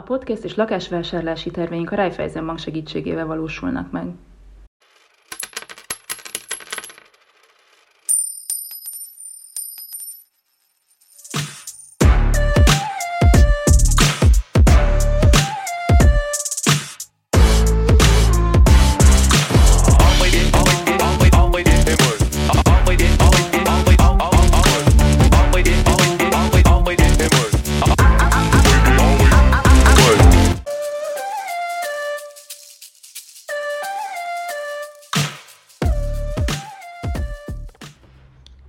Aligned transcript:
A 0.00 0.02
podcast 0.02 0.44
és 0.44 0.54
lakásvásárlási 0.54 1.50
terveink 1.50 1.92
a 1.92 1.96
Raiffeisen 1.96 2.46
Bank 2.46 2.58
segítségével 2.58 3.26
valósulnak 3.26 3.90
meg. 3.90 4.06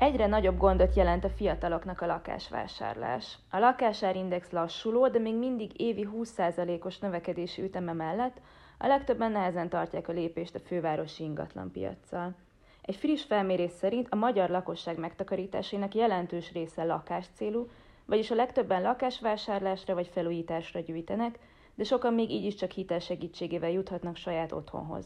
Egyre 0.01 0.27
nagyobb 0.27 0.57
gondot 0.57 0.95
jelent 0.95 1.23
a 1.23 1.29
fiataloknak 1.29 2.01
a 2.01 2.05
lakásvásárlás. 2.05 3.37
A 3.49 3.57
lakásárindex 3.57 4.49
lassuló, 4.49 5.07
de 5.07 5.19
még 5.19 5.35
mindig 5.35 5.81
évi 5.81 6.07
20%-os 6.13 6.99
növekedési 6.99 7.61
üteme 7.61 7.93
mellett 7.93 8.41
a 8.77 8.87
legtöbben 8.87 9.31
nehezen 9.31 9.69
tartják 9.69 10.07
a 10.07 10.11
lépést 10.11 10.55
a 10.55 10.59
fővárosi 10.59 11.23
ingatlanpiacsal. 11.23 12.35
Egy 12.81 12.95
friss 12.95 13.23
felmérés 13.23 13.71
szerint 13.71 14.07
a 14.09 14.15
magyar 14.15 14.49
lakosság 14.49 14.97
megtakarításainak 14.97 15.95
jelentős 15.95 16.51
része 16.51 16.83
lakáscélú, 16.83 17.69
vagyis 18.05 18.31
a 18.31 18.35
legtöbben 18.35 18.81
lakásvásárlásra 18.81 19.93
vagy 19.93 20.07
felújításra 20.07 20.79
gyűjtenek, 20.79 21.39
de 21.75 21.83
sokan 21.83 22.13
még 22.13 22.31
így 22.31 22.45
is 22.45 22.55
csak 22.55 22.71
hitel 22.71 22.99
segítségével 22.99 23.71
juthatnak 23.71 24.15
saját 24.15 24.51
otthonhoz. 24.51 25.05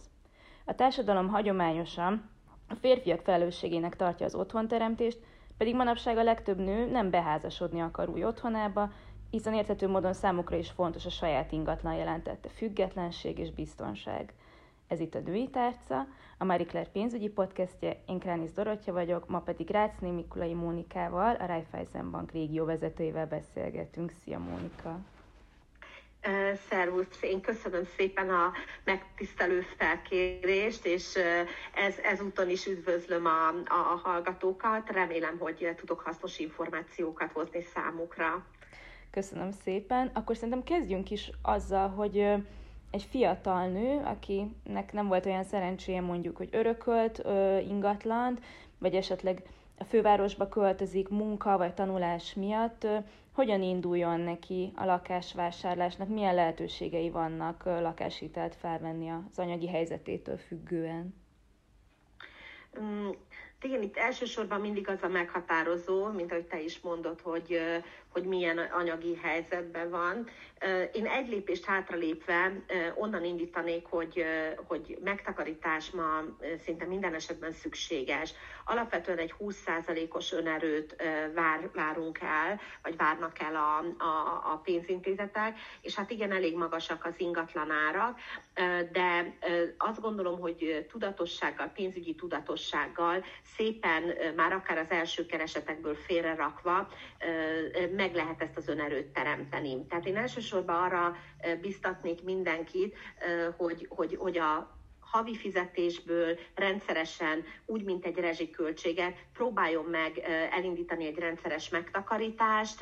A 0.66 0.75
társadalom 0.75 1.27
hagyományosan 1.27 2.33
a 2.67 2.75
férfiak 2.75 3.21
felelősségének 3.21 3.95
tartja 3.95 4.25
az 4.25 4.35
otthonteremtést, 4.35 5.19
pedig 5.58 5.75
manapság 5.75 6.17
a 6.17 6.23
legtöbb 6.23 6.58
nő 6.58 6.89
nem 6.91 7.09
beházasodni 7.09 7.81
akar 7.81 8.09
új 8.09 8.23
otthonába, 8.23 8.91
hiszen 9.30 9.53
érthető 9.53 9.88
módon 9.88 10.13
számukra 10.13 10.55
is 10.58 10.69
fontos 10.69 11.05
a 11.05 11.09
saját 11.09 11.52
ingatlan 11.52 11.93
jelentette 11.93 12.49
függetlenség 12.49 13.39
és 13.39 13.52
biztonság. 13.52 14.33
Ez 14.88 14.99
itt 14.99 15.16
a 15.16 15.19
Női 15.19 15.49
Tárca, 15.49 16.08
a 16.38 16.43
Marie 16.43 16.66
Claire 16.66 16.89
pénzügyi 16.89 17.30
podcastje, 17.30 18.02
én 18.08 18.19
Kránisz 18.19 18.53
Dorottya 18.53 18.93
vagyok, 18.93 19.27
ma 19.27 19.39
pedig 19.39 19.69
Rácné 19.69 20.09
Mikulai 20.09 20.53
Mónikával, 20.53 21.36
a 21.36 21.45
Raiffeisen 21.45 22.11
Bank 22.11 22.31
régió 22.31 22.66
vezetőjével 22.66 23.27
beszélgetünk. 23.27 24.11
Szia 24.11 24.39
Mónika! 24.39 25.14
Szervusz, 26.70 27.22
én 27.22 27.42
köszönöm 27.42 27.88
szépen 27.98 28.30
a 28.30 28.52
megtisztelő 28.84 29.66
felkérést, 29.78 30.86
és 30.86 31.14
ez, 31.73 31.98
ezúton 32.04 32.50
is 32.50 32.66
üdvözlöm 32.66 33.26
a, 33.26 33.48
a 33.67 34.00
hallgatókat. 34.04 34.90
Remélem, 34.90 35.38
hogy 35.40 35.73
tudok 35.76 36.00
hasznos 36.00 36.40
információkat 36.40 37.32
hozni 37.32 37.62
számukra. 37.73 38.45
Köszönöm 39.12 39.52
szépen. 39.52 40.12
Akkor 40.14 40.36
szerintem 40.36 40.64
kezdjünk 40.64 41.12
is 41.12 41.30
azzal, 41.42 41.90
hogy 41.90 42.20
egy 42.92 43.08
fiatal 43.10 43.67
nő, 43.67 44.02
akinek 44.04 44.94
nem 44.94 45.08
volt 45.08 45.26
olyan 45.26 45.44
szerencséje 45.44 46.02
mondjuk, 46.02 46.38
hogy 46.38 46.50
örökölt 46.52 47.22
ingatlant, 47.67 48.39
vagy 48.78 48.95
esetleg 48.95 49.42
a 49.78 49.84
fővárosba 49.84 50.48
költözik 50.48 51.09
munka 51.09 51.58
vagy 51.58 51.73
tanulás 51.73 52.34
miatt, 52.34 52.88
hogyan 53.31 53.62
induljon 53.62 54.20
neki 54.20 54.72
a 54.76 54.86
lakásvásárlásnak, 54.86 56.08
milyen 56.08 56.36
lehetőségei 56.36 57.09
vannak 57.09 57.64
lakáshitelt 57.66 58.56
felvenni 58.56 59.09
az 59.09 59.40
anyagi 59.40 59.67
helyzetétől 59.67 60.38
függően? 60.38 61.16
Mm, 62.80 63.09
igen, 63.62 63.82
itt 63.82 63.98
elsősorban 63.98 64.61
mindig 64.61 64.89
az 64.89 65.04
a 65.04 65.08
meghatározó, 65.08 66.08
mint 66.08 66.32
ahogy 66.32 66.45
te 66.45 66.61
is 66.61 66.80
mondod, 66.80 67.22
hogy, 67.22 67.60
hogy 68.15 68.23
milyen 68.26 68.58
anyagi 68.58 69.20
helyzetben 69.21 69.89
van. 69.89 70.27
Én 70.93 71.05
egy 71.05 71.27
lépést 71.27 71.65
hátralépve 71.65 72.52
onnan 72.95 73.23
indítanék, 73.23 73.86
hogy, 73.86 74.26
hogy 74.67 74.98
megtakarítás 75.03 75.92
ma 75.92 76.21
szinte 76.64 76.86
minden 76.86 77.14
esetben 77.14 77.52
szükséges. 77.52 78.33
Alapvetően 78.65 79.17
egy 79.17 79.33
20%-os 79.39 80.31
önerőt 80.31 80.95
vár, 81.33 81.70
várunk 81.73 82.20
el, 82.21 82.59
vagy 82.83 82.95
várnak 82.98 83.39
el 83.39 83.55
a, 83.55 83.77
a, 84.04 84.52
a 84.54 84.61
pénzintézetek, 84.64 85.58
és 85.81 85.95
hát 85.95 86.11
igen, 86.11 86.31
elég 86.31 86.55
magasak 86.55 87.05
az 87.05 87.14
ingatlanárak, 87.17 88.20
de 88.92 89.37
azt 89.77 90.02
gondolom, 90.02 90.39
hogy 90.39 90.86
tudatossággal, 90.92 91.67
pénzügyi 91.67 92.15
tudatossággal 92.15 93.23
szépen 93.55 94.04
már 94.36 94.54
akár 94.54 94.77
az 94.77 94.89
első 94.89 95.25
keresetekből 95.25 95.95
félrerakva 95.95 96.87
meg 97.95 98.05
lehet 98.14 98.42
ezt 98.42 98.58
az 98.58 98.67
önerőt 98.67 99.08
teremteni. 99.08 99.86
Tehát 99.88 100.05
én 100.05 100.17
elsősorban 100.17 100.83
arra 100.83 101.16
biztatnék 101.61 102.23
mindenkit, 102.23 102.95
hogy, 103.58 103.88
hogy, 103.89 104.16
hogy 104.16 104.38
a 104.38 104.77
havi 105.15 105.36
fizetésből 105.36 106.37
rendszeresen, 106.55 107.43
úgy, 107.65 107.83
mint 107.83 108.05
egy 108.05 108.17
rezsiköltséget, 108.17 109.17
próbáljon 109.33 109.86
meg 109.86 110.17
elindítani 110.52 111.05
egy 111.05 111.17
rendszeres 111.17 111.70
megtakarítást. 111.70 112.81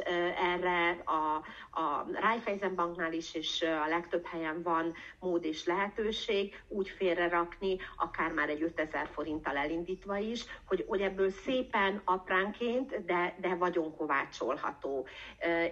Erre 0.54 0.90
a, 1.06 1.36
a 1.80 2.08
Raiffeisen 2.22 2.76
banknál 2.76 3.14
is, 3.14 3.36
és 3.36 3.62
a 3.86 3.88
legtöbb 3.88 4.26
helyen 4.26 4.62
van 4.62 4.94
mód 5.20 5.44
és 5.44 5.66
lehetőség 5.66 6.62
úgy 6.68 6.90
félrerakni, 6.90 7.78
akár 7.98 8.32
már 8.32 8.50
egy 8.50 8.62
5000 8.62 9.10
forinttal 9.14 9.58
elindítva 9.58 10.18
is, 10.18 10.46
hogy, 10.66 10.86
hogy 10.88 11.02
ebből 11.02 11.30
szépen 11.30 12.02
apránként, 12.04 13.06
de, 13.06 13.36
de 13.42 13.56
vagyon 13.56 13.96
kovácsolható, 13.96 15.08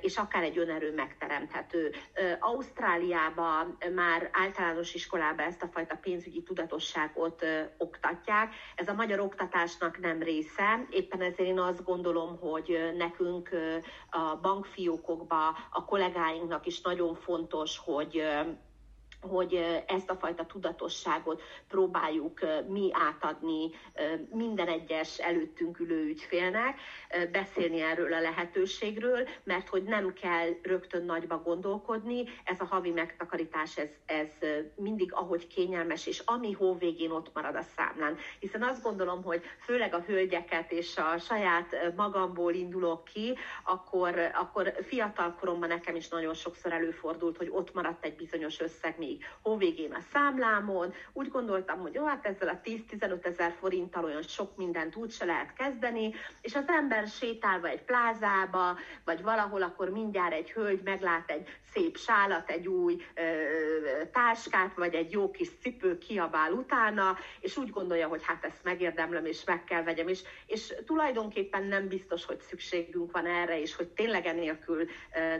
és 0.01 0.17
akár 0.17 0.44
egy 0.44 0.57
önerő 0.57 0.94
megteremthető. 0.94 1.91
Ausztráliában 2.39 3.77
már 3.95 4.29
általános 4.31 4.94
iskolában 4.94 5.45
ezt 5.45 5.63
a 5.63 5.69
fajta 5.71 5.95
pénzügyi 5.95 6.41
tudatosságot 6.53 7.45
oktatják. 7.78 8.53
Ez 8.75 8.88
a 8.88 8.94
magyar 8.94 9.19
oktatásnak 9.19 10.00
nem 10.00 10.22
része, 10.22 10.85
éppen 10.89 11.22
ezért 11.22 11.39
én 11.39 11.59
azt 11.59 11.84
gondolom, 11.84 12.39
hogy 12.39 12.94
nekünk 12.97 13.50
a 14.09 14.35
bankfiókokba, 14.41 15.47
a 15.72 15.85
kollégáinknak 15.85 16.66
is 16.66 16.81
nagyon 16.81 17.16
fontos, 17.16 17.78
hogy 17.78 18.23
hogy 19.21 19.83
ezt 19.87 20.09
a 20.09 20.15
fajta 20.15 20.45
tudatosságot 20.45 21.41
próbáljuk 21.67 22.39
mi 22.67 22.89
átadni 22.91 23.69
minden 24.31 24.67
egyes 24.67 25.17
előttünk 25.17 25.79
ülő 25.79 26.03
ügyfélnek, 26.05 26.79
beszélni 27.31 27.81
erről 27.81 28.13
a 28.13 28.21
lehetőségről, 28.21 29.27
mert 29.43 29.69
hogy 29.69 29.83
nem 29.83 30.13
kell 30.13 30.49
rögtön 30.61 31.05
nagyba 31.05 31.41
gondolkodni, 31.41 32.23
ez 32.43 32.59
a 32.59 32.65
havi 32.65 32.89
megtakarítás, 32.89 33.77
ez, 33.77 33.89
ez 34.05 34.49
mindig 34.75 35.13
ahogy 35.13 35.47
kényelmes, 35.47 36.07
és 36.07 36.21
ami 36.25 36.51
hó 36.51 36.77
végén 36.77 37.11
ott 37.11 37.33
marad 37.33 37.55
a 37.55 37.61
számlán. 37.75 38.17
Hiszen 38.39 38.63
azt 38.63 38.83
gondolom, 38.83 39.23
hogy 39.23 39.41
főleg 39.59 39.93
a 39.93 40.03
hölgyeket 40.07 40.71
és 40.71 40.97
a 40.97 41.17
saját 41.17 41.93
magamból 41.95 42.53
indulok 42.53 43.03
ki, 43.03 43.35
akkor, 43.63 44.31
akkor 44.33 44.73
fiatal 44.88 45.35
koromban 45.39 45.69
nekem 45.69 45.95
is 45.95 46.07
nagyon 46.07 46.33
sokszor 46.33 46.71
előfordult, 46.71 47.38
hogy 47.38 47.49
ott 47.51 47.73
maradt 47.73 48.05
egy 48.05 48.15
bizonyos 48.15 48.59
összeg 48.59 48.95
még 48.97 49.10
még 49.11 49.23
hóvégén 49.41 49.94
a 49.94 49.99
számlámon. 50.13 50.94
Úgy 51.13 51.29
gondoltam, 51.29 51.79
hogy 51.79 51.94
jó, 51.94 52.05
hát 52.05 52.25
ezzel 52.25 52.47
a 52.47 52.61
10-15 52.63 53.25
ezer 53.25 53.55
forinttal 53.59 54.03
olyan 54.03 54.22
sok 54.22 54.57
mindent 54.57 54.95
úgy 54.95 55.11
se 55.11 55.25
lehet 55.25 55.53
kezdeni, 55.53 56.13
és 56.41 56.55
az 56.55 56.67
ember 56.67 57.07
sétálva 57.07 57.67
egy 57.67 57.81
plázába, 57.81 58.77
vagy 59.05 59.21
valahol, 59.21 59.61
akkor 59.61 59.89
mindjárt 59.89 60.33
egy 60.33 60.51
hölgy 60.51 60.81
meglát 60.83 61.29
egy 61.29 61.47
szép 61.73 61.97
sálat, 61.97 62.50
egy 62.50 62.67
új 62.67 63.01
ö, 63.16 63.21
táskát, 64.12 64.75
vagy 64.75 64.94
egy 64.94 65.12
jó 65.12 65.31
kis 65.31 65.50
cipő 65.62 65.97
kiabál 65.97 66.51
utána, 66.51 67.18
és 67.39 67.57
úgy 67.57 67.69
gondolja, 67.69 68.07
hogy 68.07 68.24
hát 68.24 68.45
ezt 68.45 68.63
megérdemlem, 68.63 69.25
és 69.25 69.44
meg 69.44 69.63
kell 69.63 69.83
vegyem, 69.83 70.07
és, 70.07 70.21
és 70.45 70.74
tulajdonképpen 70.86 71.63
nem 71.63 71.88
biztos, 71.88 72.25
hogy 72.25 72.39
szükségünk 72.39 73.12
van 73.12 73.25
erre, 73.25 73.62
és 73.62 73.75
hogy 73.75 73.88
tényleg 73.88 74.25
enélkül 74.25 74.88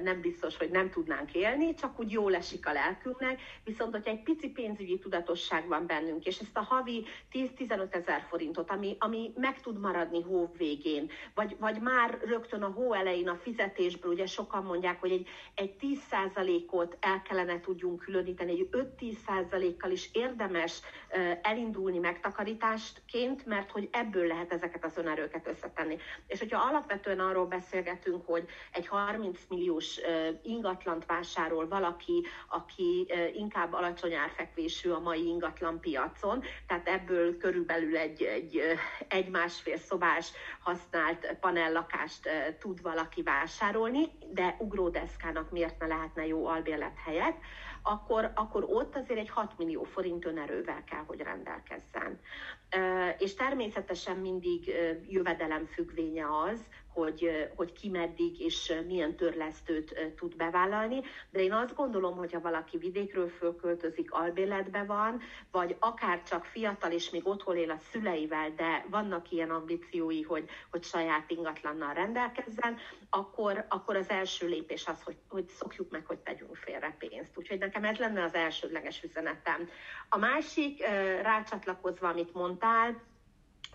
nem 0.04 0.22
biztos, 0.22 0.58
hogy 0.58 0.70
nem 0.70 0.90
tudnánk 0.90 1.34
élni, 1.34 1.74
csak 1.74 2.00
úgy 2.00 2.12
jól 2.12 2.36
esik 2.36 2.68
a 2.68 2.72
lelkünknek, 2.72 3.40
Viszont, 3.64 3.92
hogyha 3.92 4.12
egy 4.12 4.24
pici 4.24 4.50
pénzügyi 4.50 5.00
tudatosság 5.00 5.68
van 5.68 5.86
bennünk, 5.86 6.26
és 6.26 6.40
ezt 6.40 6.58
a 6.58 6.64
havi 6.64 7.06
10-15 7.32 7.94
ezer 7.94 8.26
forintot, 8.30 8.70
ami, 8.70 8.96
ami 9.00 9.34
meg 9.36 9.62
tud 9.62 9.80
maradni 9.80 10.22
hó 10.22 10.52
végén, 10.58 11.10
vagy, 11.36 11.56
vagy 11.60 11.82
már 11.82 12.20
rögtön 12.26 12.64
a 12.64 12.72
hó 12.72 12.94
elején 12.94 13.28
a 13.30 13.36
fizetésből, 13.36 14.12
ugye 14.12 14.26
sokan 14.26 14.64
mondják, 14.64 15.00
hogy 15.00 15.12
egy, 15.12 15.28
egy 15.56 15.76
10%-ot 15.82 16.98
el 17.00 17.22
kellene 17.22 17.60
tudjunk 17.60 18.00
különíteni, 18.00 18.52
egy 18.52 18.68
5-10%-kal 18.72 19.92
is 19.92 20.10
érdemes 20.14 20.82
elindulni 21.42 21.98
megtakarítástként, 21.98 23.46
mert 23.46 23.72
hogy 23.72 23.90
ebből 23.92 24.28
lehet 24.28 24.54
ezeket 24.54 24.86
az 24.86 24.98
önerőket 24.98 25.48
összetenni. 25.48 25.98
És 26.28 26.40
hogyha 26.40 26.68
alapvetően 26.70 27.20
arról 27.20 27.46
beszélgetünk, 27.46 28.26
hogy 28.26 28.46
egy 28.72 28.88
30 28.88 29.40
milliós 29.50 30.00
ingatlant 30.44 31.06
vásárol 31.06 31.68
valaki, 31.68 32.26
aki 32.48 33.08
inkább 33.34 33.50
alacsony 33.56 34.14
árfekvésű 34.14 34.90
a 34.90 35.00
mai 35.00 35.26
ingatlan 35.26 35.80
piacon, 35.80 36.44
tehát 36.68 36.88
ebből 36.88 37.38
körülbelül 37.38 37.98
egy, 37.98 38.22
egy, 38.22 38.62
egy 39.08 39.30
másfél 39.30 39.78
szobás 39.78 40.32
használt 40.60 41.38
panellakást 41.40 42.30
tud 42.60 42.82
valaki 42.82 43.22
vásárolni, 43.22 44.06
de 44.34 44.56
ugródeszkának 44.60 45.52
miért 45.52 45.80
ne 45.80 45.88
lehetne 45.88 46.26
jó 46.28 46.48
albérlet 46.48 46.98
helyett, 47.06 47.38
akkor, 47.82 48.32
akkor 48.36 48.64
ott 48.64 48.96
azért 48.96 49.20
egy 49.20 49.30
6 49.30 49.58
millió 49.58 49.84
forint 49.84 50.26
önerővel 50.26 50.84
kell, 50.84 51.04
hogy 51.08 51.20
rendelkezzen. 51.20 52.20
És 53.18 53.34
természetesen 53.34 54.18
mindig 54.18 54.72
jövedelem 55.08 55.66
függvénye 55.66 56.26
az, 56.50 56.66
hogy, 56.94 57.50
hogy 57.56 57.72
ki 57.72 57.90
meddig 57.90 58.40
és 58.40 58.74
milyen 58.88 59.16
törlesztőt 59.16 60.14
tud 60.16 60.36
bevállalni, 60.36 61.02
de 61.30 61.42
én 61.42 61.54
azt 61.54 61.76
gondolom, 61.76 62.16
hogy 62.16 62.34
ha 62.34 62.40
valaki 62.40 62.78
vidékről 62.78 63.30
fölköltözik, 63.30 64.12
albéletbe 64.12 64.84
van, 64.84 65.22
vagy 65.52 65.76
akár 65.80 66.24
csak 66.24 66.46
fiatal 66.46 66.92
és 66.92 67.10
még 67.10 67.28
otthon 67.28 67.58
él 67.58 67.72
a 67.72 67.78
szüleivel, 67.92 68.50
de 68.56 68.86
vannak 68.90 69.32
ilyen 69.32 69.50
ambíciói, 69.50 70.22
hogy, 70.22 70.50
hogy 70.72 70.84
saját 70.84 71.32
ingatlannal 71.32 71.94
rendelkezzen, 71.94 72.78
akkor, 73.10 73.66
akkor 73.70 73.96
az 73.96 74.10
első 74.10 74.48
lépés 74.48 74.88
az, 74.88 75.04
hogy, 75.04 75.18
hogy 75.30 75.48
szokjuk 75.48 75.92
meg, 75.92 76.06
hogy 76.06 76.20
tegyünk 76.20 76.56
félre 76.56 76.96
pénzt. 77.00 77.38
Úgyhogy 77.38 77.60
nekem 77.60 77.84
ez 77.84 77.98
lenne 77.98 78.24
az 78.24 78.34
elsődleges 78.34 79.04
üzenetem. 79.04 79.70
A 80.10 80.18
másik, 80.18 80.84
rácsatlakozva, 81.22 82.08
amit 82.08 82.34
mondtál, 82.34 83.10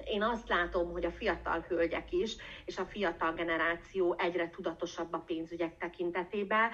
én 0.04 0.22
azt 0.22 0.48
látom, 0.48 0.92
hogy 0.92 1.04
a 1.04 1.10
fiatal 1.10 1.64
hölgyek 1.68 2.12
is, 2.12 2.36
és 2.64 2.78
a 2.78 2.84
fiatal 2.84 3.32
generáció 3.32 4.14
egyre 4.18 4.50
tudatosabb 4.50 5.12
a 5.12 5.18
pénzügyek 5.18 5.78
tekintetében. 5.78 6.70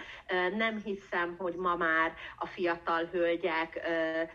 Nem 0.57 0.81
hiszem, 0.85 1.35
hogy 1.39 1.55
ma 1.55 1.77
már 1.77 2.15
a 2.37 2.47
fiatal 2.47 3.05
hölgyek 3.05 3.81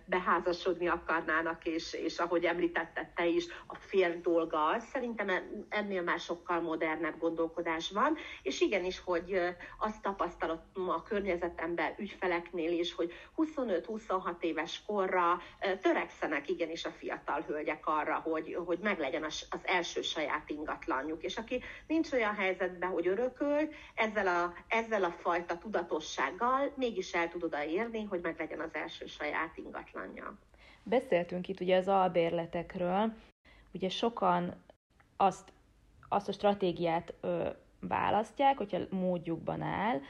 beházasodni 0.05 0.87
akarnának, 0.87 1.65
és, 1.65 1.93
és 1.93 2.17
ahogy 2.17 2.45
említetted 2.45 3.07
te 3.07 3.25
is, 3.25 3.45
a 3.67 3.75
fér 3.75 4.21
dolga 4.21 4.65
az. 4.65 4.83
Szerintem 4.83 5.29
ennél 5.69 6.01
már 6.01 6.19
sokkal 6.19 6.61
modernebb 6.61 7.19
gondolkodás 7.19 7.91
van, 7.91 8.17
és 8.41 8.61
igenis, 8.61 8.99
hogy 8.99 9.39
azt 9.79 10.01
tapasztalom 10.01 10.59
a 10.75 11.03
környezetemben 11.03 11.93
ügyfeleknél 11.97 12.71
is, 12.71 12.93
hogy 12.93 13.13
25-26 13.37 14.39
éves 14.39 14.83
korra 14.85 15.41
törekszenek 15.81 16.49
igenis 16.49 16.85
a 16.85 16.91
fiatal 16.91 17.41
hölgyek 17.47 17.87
arra, 17.87 18.15
hogy, 18.15 18.57
hogy 18.65 18.76
hogy 18.77 18.85
meglegyen 18.85 19.23
az, 19.23 19.47
első 19.63 20.01
saját 20.01 20.49
ingatlanjuk. 20.49 21.23
És 21.23 21.37
aki 21.37 21.61
nincs 21.87 22.11
olyan 22.11 22.35
helyzetben, 22.35 22.89
hogy 22.89 23.07
örököl, 23.07 23.69
ezzel 23.95 24.27
a, 24.27 24.53
ezzel 24.67 25.03
a 25.03 25.11
fajta 25.11 25.57
tudatossággal 25.57 26.71
mégis 26.75 27.13
el 27.13 27.29
tud 27.29 27.43
odaérni, 27.43 28.03
hogy 28.03 28.21
meglegyen 28.21 28.59
az 28.59 28.73
első 28.73 29.05
saját 29.05 29.57
ingatlanja. 29.57 30.37
Beszéltünk 30.83 31.47
itt 31.47 31.59
ugye 31.59 31.77
az 31.77 31.87
albérletekről, 31.87 33.13
ugye 33.73 33.89
sokan 33.89 34.63
azt, 35.17 35.51
azt 36.09 36.27
a 36.27 36.31
stratégiát 36.31 37.13
ö, 37.21 37.49
választják, 37.79 38.57
hogyha 38.57 38.79
módjukban 38.89 39.61
áll, 39.61 40.01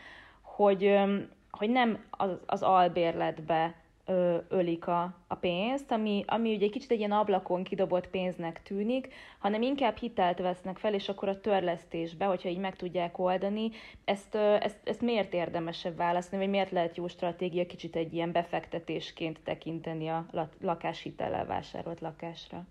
hogy, 0.41 0.83
ö, 0.85 1.17
hogy 1.51 1.69
nem 1.69 2.05
az, 2.09 2.29
az 2.45 2.61
albérletbe 2.61 3.75
ö, 4.07 4.37
ölik 4.47 4.87
a, 4.87 5.15
a 5.27 5.35
pénzt, 5.35 5.91
ami, 5.91 6.23
ami 6.27 6.55
ugye 6.55 6.65
egy 6.65 6.71
kicsit 6.71 6.91
egy 6.91 6.97
ilyen 6.97 7.11
ablakon 7.11 7.63
kidobott 7.63 8.07
pénznek 8.07 8.61
tűnik, 8.63 9.13
hanem 9.39 9.61
inkább 9.61 9.97
hitelt 9.97 10.39
vesznek 10.39 10.77
fel, 10.77 10.93
és 10.93 11.09
akkor 11.09 11.29
a 11.29 11.39
törlesztésbe, 11.39 12.25
hogyha 12.25 12.49
így 12.49 12.57
meg 12.57 12.75
tudják 12.75 13.19
oldani, 13.19 13.71
ezt, 14.05 14.35
ezt, 14.35 14.77
ezt 14.83 15.01
miért 15.01 15.33
érdemesebb 15.33 15.95
választani, 15.95 16.41
vagy 16.41 16.51
miért 16.51 16.71
lehet 16.71 16.97
jó 16.97 17.07
stratégia 17.07 17.65
kicsit 17.65 17.95
egy 17.95 18.13
ilyen 18.13 18.31
befektetésként 18.31 19.39
tekinteni 19.43 20.07
a 20.07 20.25
lakáshitellel 20.61 21.45
vásárolt 21.45 22.01
lakásra? 22.01 22.65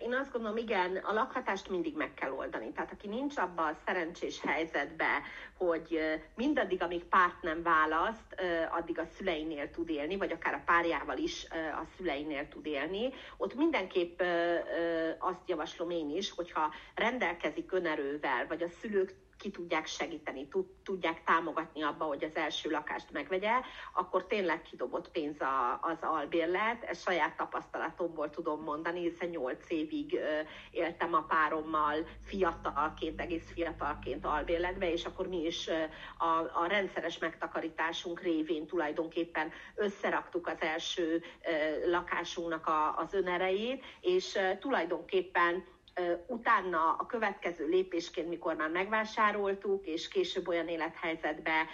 Én 0.00 0.14
azt 0.14 0.32
gondolom, 0.32 0.56
igen, 0.56 0.96
a 0.96 1.12
lakhatást 1.12 1.68
mindig 1.68 1.96
meg 1.96 2.14
kell 2.14 2.30
oldani. 2.30 2.72
Tehát 2.72 2.92
aki 2.92 3.08
nincs 3.08 3.36
abban 3.36 3.72
a 3.72 3.78
szerencsés 3.86 4.40
helyzetbe, 4.40 5.22
hogy 5.56 5.98
mindaddig, 6.34 6.82
amíg 6.82 7.04
párt 7.04 7.42
nem 7.42 7.62
választ, 7.62 8.36
addig 8.70 8.98
a 8.98 9.04
szüleinél 9.16 9.70
tud 9.70 9.88
élni, 9.88 10.16
vagy 10.16 10.32
akár 10.32 10.54
a 10.54 10.62
párjával 10.64 11.16
is 11.16 11.46
a 11.50 11.84
szüleinél 11.96 12.48
tud 12.48 12.66
élni, 12.66 13.12
ott 13.36 13.54
mindenképp 13.54 14.22
azt 15.18 15.48
javaslom 15.48 15.90
én 15.90 16.10
is, 16.10 16.30
hogyha 16.30 16.74
rendelkezik 16.94 17.72
önerővel, 17.72 18.46
vagy 18.46 18.62
a 18.62 18.68
szülők 18.68 19.14
ki 19.44 19.50
tudják 19.50 19.86
segíteni, 19.86 20.48
tudják 20.84 21.24
támogatni 21.24 21.82
abba, 21.82 22.04
hogy 22.04 22.24
az 22.24 22.36
első 22.36 22.70
lakást 22.70 23.10
megvegye, 23.12 23.52
akkor 23.94 24.26
tényleg 24.26 24.62
kidobott 24.62 25.10
pénz 25.10 25.40
a, 25.40 25.78
az 25.82 25.98
albérlet. 26.00 26.82
Ezt 26.82 27.02
saját 27.02 27.36
tapasztalatomból 27.36 28.30
tudom 28.30 28.62
mondani, 28.62 29.00
hiszen 29.00 29.28
8 29.28 29.70
évig 29.70 30.18
éltem 30.70 31.14
a 31.14 31.22
párommal 31.22 32.06
fiatalként, 32.22 33.20
egész 33.20 33.52
fiatalként 33.52 34.24
albérletbe, 34.24 34.92
és 34.92 35.04
akkor 35.04 35.28
mi 35.28 35.44
is 35.44 35.68
a, 36.18 36.60
a 36.62 36.66
rendszeres 36.68 37.18
megtakarításunk 37.18 38.20
révén 38.20 38.66
tulajdonképpen 38.66 39.52
összeraktuk 39.74 40.46
az 40.46 40.60
első 40.60 41.22
lakásunknak 41.86 42.66
a, 42.66 42.96
az 42.96 43.14
önerejét, 43.14 43.84
és 44.00 44.38
tulajdonképpen 44.60 45.64
utána 46.26 46.96
a 46.98 47.06
következő 47.06 47.66
lépésként, 47.66 48.28
mikor 48.28 48.54
már 48.54 48.70
megvásároltuk, 48.70 49.86
és 49.86 50.08
később 50.08 50.48
olyan 50.48 50.68
élethelyzetbe 50.68 51.66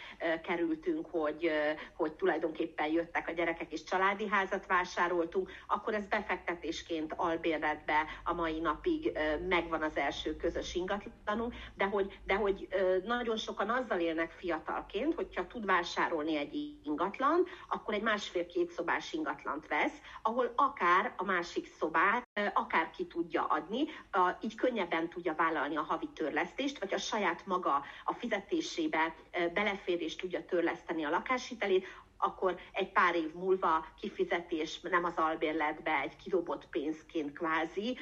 kerültünk, 0.43 1.07
hogy, 1.11 1.51
hogy 1.97 2.13
tulajdonképpen 2.13 2.91
jöttek 2.93 3.29
a 3.29 3.33
gyerekek, 3.33 3.73
és 3.73 3.85
családi 3.85 4.29
házat 4.29 4.67
vásároltunk, 4.67 5.51
akkor 5.67 5.95
ez 5.95 6.07
befektetésként 6.07 7.15
albérletbe 7.17 8.07
a 8.25 8.33
mai 8.33 8.61
napig 8.61 9.19
megvan 9.49 9.83
az 9.83 9.97
első 9.97 10.37
közös 10.37 10.75
ingatlanunk, 10.75 11.55
de 11.75 11.85
hogy, 11.85 12.19
de 12.25 12.35
hogy 12.35 12.69
nagyon 13.05 13.37
sokan 13.37 13.71
azzal 13.71 13.99
élnek 13.99 14.31
fiatalként, 14.31 15.15
hogyha 15.15 15.47
tud 15.47 15.65
vásárolni 15.65 16.37
egy 16.37 16.79
ingatlan, 16.85 17.47
akkor 17.69 17.95
egy 17.95 18.03
másfél-két 18.03 18.71
szobás 18.71 19.13
ingatlant 19.13 19.69
vesz, 19.69 20.01
ahol 20.23 20.53
akár 20.57 21.13
a 21.17 21.25
másik 21.25 21.67
szobát 21.79 22.29
akár 22.55 22.91
ki 22.91 23.07
tudja 23.07 23.45
adni, 23.45 23.87
a, 24.11 24.37
így 24.41 24.55
könnyebben 24.55 25.09
tudja 25.09 25.35
vállalni 25.35 25.77
a 25.77 25.83
havi 25.83 26.09
törlesztést, 26.15 26.79
vagy 26.79 26.95
a 26.95 26.99
saját 26.99 27.47
maga 27.47 27.85
a 28.05 28.15
fizetésébe 28.15 29.15
beleférést 29.55 30.21
tudja 30.21 30.45
törleszteni 30.45 31.05
a 31.05 31.11
lakáshitelét, 31.11 31.87
akkor 32.17 32.59
egy 32.73 32.93
pár 32.93 33.15
év 33.15 33.33
múlva 33.35 33.87
kifizetés 34.01 34.81
nem 34.81 35.05
az 35.05 35.17
albérletbe 35.17 36.01
egy 36.01 36.17
kidobott 36.17 36.67
pénzként 36.69 37.33
kvázi, 37.33 37.99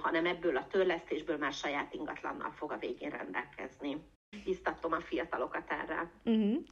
hanem 0.00 0.26
ebből 0.26 0.56
a 0.56 0.66
törlesztésből 0.66 1.36
már 1.36 1.52
saját 1.52 1.94
ingatlannal 1.94 2.50
fog 2.50 2.72
a 2.72 2.78
végén 2.78 3.10
rendelkezni. 3.10 4.06
Biztatom 4.44 4.92
a 4.92 5.00
fiatalokat 5.00 5.70
erre. 5.70 6.10
Uh-huh. 6.24 6.62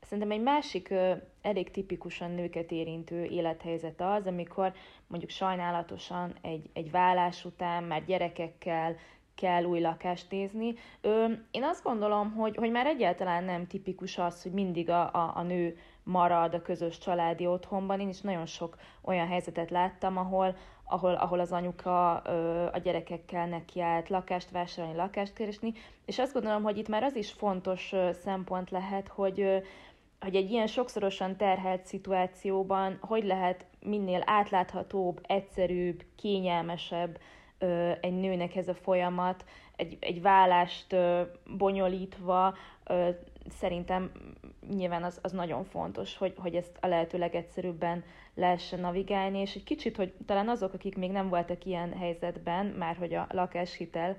Szerintem 0.00 0.30
egy 0.30 0.42
másik 0.42 0.94
elég 1.42 1.70
tipikusan 1.70 2.30
nőket 2.30 2.70
érintő 2.70 3.24
élethelyzet 3.24 4.00
az, 4.00 4.26
amikor 4.26 4.72
mondjuk 5.06 5.30
sajnálatosan 5.30 6.34
egy, 6.42 6.70
egy 6.72 6.90
vállás 6.90 7.44
után 7.44 7.84
már 7.84 8.04
gyerekekkel 8.04 8.96
kell 9.34 9.64
új 9.64 9.80
lakást 9.80 10.30
nézni. 10.30 10.74
Ö, 11.00 11.26
én 11.50 11.64
azt 11.64 11.82
gondolom, 11.82 12.32
hogy, 12.32 12.56
hogy 12.56 12.70
már 12.70 12.86
egyáltalán 12.86 13.44
nem 13.44 13.66
tipikus 13.66 14.18
az, 14.18 14.42
hogy 14.42 14.52
mindig 14.52 14.90
a, 14.90 15.12
a, 15.12 15.32
a 15.34 15.42
nő 15.42 15.78
marad 16.08 16.54
a 16.54 16.62
közös 16.62 16.98
családi 16.98 17.46
otthonban. 17.46 18.00
Én 18.00 18.08
is 18.08 18.20
nagyon 18.20 18.46
sok 18.46 18.76
olyan 19.02 19.26
helyzetet 19.26 19.70
láttam, 19.70 20.16
ahol, 20.16 20.56
ahol, 20.84 21.14
ahol 21.14 21.40
az 21.40 21.52
anyuka 21.52 22.22
ö, 22.24 22.64
a 22.72 22.78
gyerekekkel 22.78 23.46
nekiállt 23.46 24.08
lakást 24.08 24.50
vásárolni, 24.50 24.96
lakást 24.96 25.32
keresni, 25.32 25.72
és 26.04 26.18
azt 26.18 26.32
gondolom, 26.32 26.62
hogy 26.62 26.78
itt 26.78 26.88
már 26.88 27.02
az 27.02 27.16
is 27.16 27.32
fontos 27.32 27.92
ö, 27.92 28.10
szempont 28.12 28.70
lehet, 28.70 29.08
hogy 29.08 29.40
ö, 29.40 29.56
hogy 30.20 30.34
egy 30.34 30.50
ilyen 30.50 30.66
sokszorosan 30.66 31.36
terhelt 31.36 31.86
szituációban 31.86 32.98
hogy 33.00 33.24
lehet 33.24 33.66
minél 33.80 34.22
átláthatóbb, 34.24 35.20
egyszerűbb, 35.22 36.04
kényelmesebb 36.16 37.18
ö, 37.58 37.92
egy 38.00 38.14
nőnek 38.14 38.56
ez 38.56 38.68
a 38.68 38.74
folyamat, 38.74 39.44
egy, 39.76 39.96
egy 40.00 40.22
vállást 40.22 40.92
ö, 40.92 41.22
bonyolítva, 41.56 42.54
ö, 42.84 43.08
szerintem 43.50 44.10
nyilván 44.68 45.02
az, 45.02 45.18
az 45.22 45.32
nagyon 45.32 45.64
fontos, 45.64 46.16
hogy, 46.16 46.34
hogy 46.36 46.54
ezt 46.54 46.76
a 46.80 46.86
lehető 46.86 47.18
legegyszerűbben 47.18 48.04
lehessen 48.34 48.80
navigálni, 48.80 49.38
és 49.38 49.54
egy 49.54 49.64
kicsit, 49.64 49.96
hogy 49.96 50.14
talán 50.26 50.48
azok, 50.48 50.72
akik 50.72 50.96
még 50.96 51.10
nem 51.10 51.28
voltak 51.28 51.64
ilyen 51.64 51.92
helyzetben, 51.92 52.66
már 52.66 52.96
hogy 52.96 53.14
a 53.14 53.26
lakáshitel 53.30 54.16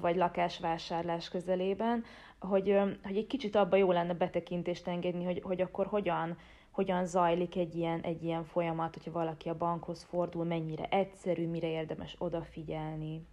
vagy 0.00 0.16
lakásvásárlás 0.16 1.28
közelében, 1.28 2.04
hogy, 2.38 2.78
hogy 3.02 3.16
egy 3.16 3.26
kicsit 3.26 3.56
abba 3.56 3.76
jó 3.76 3.92
lenne 3.92 4.14
betekintést 4.14 4.88
engedni, 4.88 5.24
hogy, 5.24 5.40
hogy 5.42 5.60
akkor 5.60 5.86
hogyan, 5.86 6.38
hogyan 6.70 7.06
zajlik 7.06 7.56
egy 7.56 7.74
ilyen, 7.74 8.00
egy 8.00 8.22
ilyen 8.22 8.44
folyamat, 8.44 8.94
hogyha 8.94 9.12
valaki 9.12 9.48
a 9.48 9.56
bankhoz 9.56 10.02
fordul, 10.02 10.44
mennyire 10.44 10.88
egyszerű, 10.88 11.48
mire 11.48 11.68
érdemes 11.68 12.14
odafigyelni. 12.18 13.26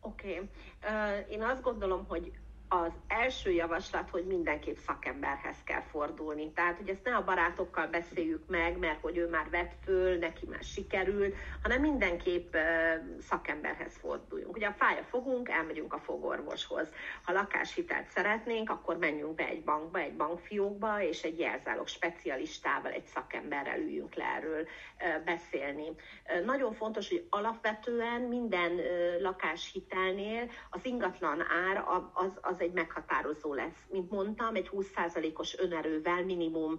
Oké. 0.00 0.32
Okay. 0.32 0.48
Uh, 0.82 1.32
én 1.32 1.42
azt 1.42 1.62
gondolom, 1.62 2.04
hogy 2.08 2.32
az 2.68 2.92
első 3.08 3.50
javaslat, 3.50 4.10
hogy 4.10 4.24
mindenképp 4.24 4.76
szakemberhez 4.76 5.56
kell 5.64 5.82
fordulni. 5.90 6.52
Tehát, 6.52 6.76
hogy 6.76 6.88
ezt 6.88 7.04
ne 7.04 7.16
a 7.16 7.24
barátokkal 7.24 7.86
beszéljük 7.86 8.42
meg, 8.46 8.78
mert 8.78 9.00
hogy 9.00 9.16
ő 9.16 9.28
már 9.28 9.50
vett 9.50 9.72
föl, 9.84 10.18
neki 10.18 10.46
már 10.46 10.62
sikerült, 10.62 11.34
hanem 11.62 11.80
mindenképp 11.80 12.56
szakemberhez 13.20 13.96
forduljunk. 13.96 14.56
Ugye 14.56 14.66
a 14.66 14.74
fája 14.78 15.02
fogunk, 15.02 15.48
elmegyünk 15.48 15.92
a 15.92 15.98
fogorvoshoz. 15.98 16.88
Ha 17.22 17.32
lakáshitelt 17.32 18.08
szeretnénk, 18.08 18.70
akkor 18.70 18.96
menjünk 18.96 19.34
be 19.34 19.46
egy 19.46 19.64
bankba, 19.64 19.98
egy 19.98 20.16
bankfiókba, 20.16 21.02
és 21.02 21.22
egy 21.22 21.38
jelzálog 21.38 21.86
specialistával, 21.88 22.92
egy 22.92 23.06
szakemberrel 23.06 23.78
üljünk 23.78 24.14
le 24.14 24.24
erről 24.24 24.66
beszélni. 25.24 25.86
Nagyon 26.44 26.72
fontos, 26.72 27.08
hogy 27.08 27.26
alapvetően 27.30 28.20
minden 28.20 28.80
lakáshitelnél 29.20 30.50
az 30.70 30.84
ingatlan 30.84 31.40
ár 31.40 31.84
az, 32.14 32.38
az 32.40 32.57
az 32.58 32.64
egy 32.64 32.72
meghatározó 32.72 33.54
lesz. 33.54 33.84
Mint 33.90 34.10
mondtam, 34.10 34.54
egy 34.54 34.70
20%-os 34.72 35.58
önerővel 35.58 36.24
minimum 36.24 36.78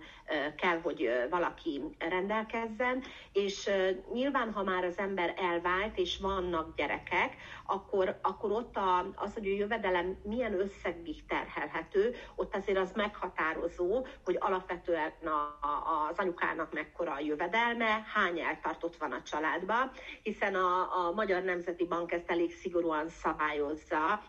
kell, 0.56 0.80
hogy 0.82 1.10
valaki 1.30 1.82
rendelkezzen, 1.98 3.04
és 3.34 3.70
nyilván, 4.14 4.54
ha 4.54 4.64
már 4.64 4.84
az 4.84 4.98
ember 4.98 5.34
elvált, 5.38 5.98
és 5.98 6.18
vannak 6.18 6.76
gyerekek, 6.76 7.36
akkor, 7.66 8.20
akkor 8.22 8.52
ott 8.52 8.76
a, 8.76 9.12
az, 9.16 9.34
hogy 9.34 9.46
a 9.46 9.56
jövedelem 9.56 10.18
milyen 10.24 10.60
összegig 10.60 11.26
terhelhető, 11.26 12.16
ott 12.36 12.56
azért 12.56 12.78
az 12.78 12.92
meghatározó, 12.96 14.06
hogy 14.24 14.38
alapvetően 14.40 15.14
a, 15.24 15.68
a, 15.68 16.08
az 16.10 16.18
anyukának 16.18 16.74
mekkora 16.74 17.12
a 17.12 17.20
jövedelme, 17.20 18.06
hány 18.14 18.40
eltartott 18.40 18.96
van 18.98 19.12
a 19.12 19.24
családban, 19.24 19.92
hiszen 20.24 20.56
a, 20.56 21.06
a 21.06 21.12
Magyar 21.12 21.44
Nemzeti 21.44 21.86
Bank 21.86 22.12
ezt 22.12 22.30
elég 22.32 22.52
szigorúan 22.52 23.10
szabályozza, 23.10 24.22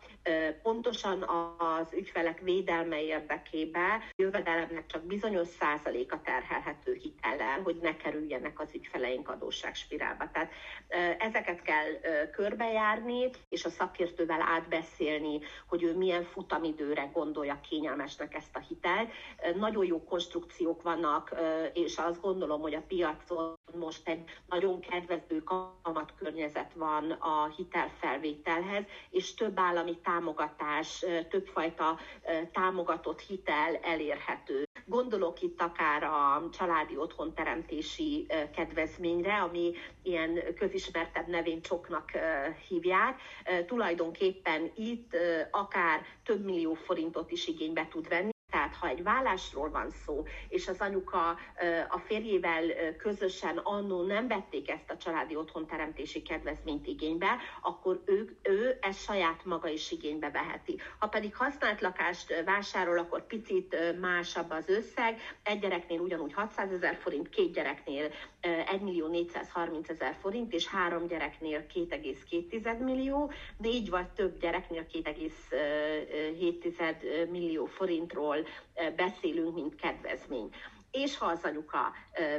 pontosan 0.63 1.23
az 1.59 1.93
ügyfelek 1.93 2.41
védelme 2.41 3.03
érdekében 3.03 4.01
jövedelemnek 4.17 4.87
csak 4.87 5.03
bizonyos 5.03 5.49
százaléka 5.49 6.21
terhelhető 6.25 6.95
hitellel, 6.95 7.61
hogy 7.63 7.79
ne 7.83 7.97
kerüljenek 7.97 8.61
az 8.61 8.75
ügyfeleink 8.75 9.29
adósságspirálba. 9.29 10.31
Tehát 10.33 10.53
ezeket 11.19 11.63
kell 11.63 12.01
körbejárni, 12.31 13.31
és 13.49 13.65
a 13.65 13.71
szakértővel 13.71 14.43
átbeszélni, 14.43 15.41
hogy 15.67 15.83
ő 15.83 15.97
milyen 15.97 16.25
futamidőre 16.25 17.11
gondolja 17.13 17.61
kényelmesnek 17.69 18.35
ezt 18.35 18.57
a 18.57 18.65
hitelt. 18.69 19.11
Nagyon 19.57 19.85
jó 19.85 20.05
konstrukciók 20.05 20.83
vannak, 20.83 21.35
és 21.73 21.99
azt 21.99 22.21
gondolom, 22.21 22.61
hogy 22.61 22.75
a 22.75 22.85
piacon 22.89 23.59
most 23.75 24.09
egy 24.09 24.25
nagyon 24.49 24.81
kedvező 24.81 25.43
kamatkörnyezet 25.83 26.73
van 26.75 27.11
a 27.11 27.49
hitelfelvételhez, 27.57 28.85
és 29.11 29.35
több 29.35 29.59
állami 29.59 29.99
támogatás, 29.99 31.05
többfajta 31.31 31.99
támogatott 32.53 33.21
hitel 33.21 33.77
elérhető. 33.77 34.65
Gondolok 34.87 35.43
itt 35.43 35.61
akár 35.61 36.03
a 36.03 36.49
családi 36.53 36.97
otthonteremtési 36.97 38.27
kedvezményre, 38.55 39.37
ami 39.41 39.73
ilyen 40.03 40.55
közismertebb 40.59 41.27
nevén 41.27 41.63
csoknak 41.63 42.11
hívják. 42.69 43.21
Tulajdonképpen 43.67 44.73
itt 44.77 45.17
akár 45.51 46.03
több 46.25 46.45
millió 46.45 46.75
forintot 46.75 47.31
is 47.31 47.47
igénybe 47.47 47.89
tud 47.91 48.09
venni, 48.09 48.31
ha 48.81 48.89
egy 48.89 49.03
vállásról 49.03 49.71
van 49.71 49.91
szó, 49.91 50.25
és 50.49 50.69
az 50.69 50.81
anyuka 50.81 51.29
a 51.89 51.99
férjével 51.99 52.63
közösen 52.97 53.57
annó 53.57 54.03
nem 54.03 54.29
vették 54.29 54.71
ezt 54.71 54.91
a 54.91 54.97
családi 54.97 55.37
otthonteremtési 55.37 56.23
kedvezményt 56.23 56.87
igénybe, 56.87 57.37
akkor 57.63 58.03
ő, 58.05 58.37
ő 58.43 58.79
ezt 58.81 59.03
saját 59.03 59.45
maga 59.45 59.69
is 59.69 59.91
igénybe 59.91 60.31
veheti. 60.31 60.81
Ha 60.99 61.09
pedig 61.09 61.37
használt 61.37 61.81
lakást 61.81 62.43
vásárol, 62.45 62.99
akkor 62.99 63.27
picit 63.27 63.77
másabb 64.01 64.51
az 64.51 64.69
összeg. 64.69 65.21
Egy 65.43 65.59
gyereknél 65.59 66.01
ugyanúgy 66.01 66.33
600 66.33 66.73
ezer 66.73 66.99
forint, 67.01 67.29
két 67.29 67.53
gyereknél 67.53 68.11
1 68.41 68.81
millió 68.81 69.07
430 69.07 69.89
ezer 69.89 70.17
forint, 70.21 70.53
és 70.53 70.69
három 70.69 71.07
gyereknél 71.07 71.67
2,2 71.75 72.79
millió, 72.79 73.33
négy 73.57 73.91
vagy 73.91 74.09
több 74.09 74.39
gyereknél 74.39 74.87
2,7 74.93 77.31
millió 77.31 77.65
forintról 77.65 78.47
beszélünk, 78.97 79.55
mint 79.55 79.75
kedvezmény. 79.75 80.51
És 80.91 81.19
ha 81.19 81.27
az 81.27 81.45
anyuka 81.45 81.93